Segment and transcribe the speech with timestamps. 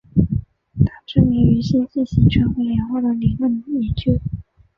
[0.87, 4.19] 她知名于星系形成和演化的理论研究。